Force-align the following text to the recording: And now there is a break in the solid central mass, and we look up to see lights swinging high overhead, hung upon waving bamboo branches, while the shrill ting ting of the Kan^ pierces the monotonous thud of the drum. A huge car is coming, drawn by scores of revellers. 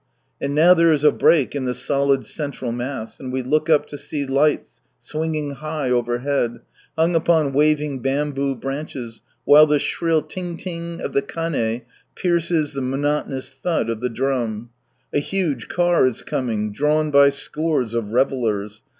And 0.41 0.55
now 0.55 0.73
there 0.73 0.91
is 0.91 1.03
a 1.03 1.11
break 1.11 1.53
in 1.53 1.65
the 1.65 1.75
solid 1.75 2.25
central 2.25 2.71
mass, 2.71 3.19
and 3.19 3.31
we 3.31 3.43
look 3.43 3.69
up 3.69 3.85
to 3.89 3.99
see 3.99 4.25
lights 4.25 4.81
swinging 4.99 5.51
high 5.51 5.91
overhead, 5.91 6.61
hung 6.97 7.13
upon 7.13 7.53
waving 7.53 7.99
bamboo 8.01 8.55
branches, 8.55 9.21
while 9.45 9.67
the 9.67 9.77
shrill 9.77 10.23
ting 10.23 10.57
ting 10.57 10.99
of 11.01 11.13
the 11.13 11.21
Kan^ 11.21 11.83
pierces 12.15 12.73
the 12.73 12.81
monotonous 12.81 13.53
thud 13.53 13.91
of 13.91 14.01
the 14.01 14.09
drum. 14.09 14.71
A 15.13 15.19
huge 15.19 15.67
car 15.67 16.07
is 16.07 16.23
coming, 16.23 16.73
drawn 16.73 17.11
by 17.11 17.29
scores 17.29 17.93
of 17.93 18.11
revellers. 18.11 18.81